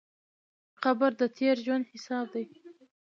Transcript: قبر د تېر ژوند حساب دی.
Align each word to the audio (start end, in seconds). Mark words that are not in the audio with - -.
قبر 0.83 1.11
د 1.21 1.23
تېر 1.37 1.55
ژوند 1.65 1.85
حساب 1.91 2.25
دی. 2.33 2.45